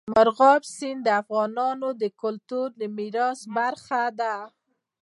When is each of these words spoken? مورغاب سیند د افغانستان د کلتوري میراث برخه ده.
مورغاب 0.13 0.61
سیند 0.75 1.01
د 1.03 1.07
افغانستان 1.21 1.79
د 2.01 2.03
کلتوري 2.21 2.87
میراث 2.97 3.39
برخه 3.55 4.03
ده. 4.19 4.35